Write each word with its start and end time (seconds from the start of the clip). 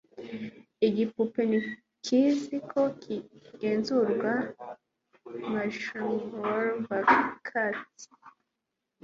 Igipupe 0.87 1.41
ntikizi 1.49 2.57
ko 2.71 2.81
kigenzurwa 3.01 4.33
marshmallowcat 5.51 7.79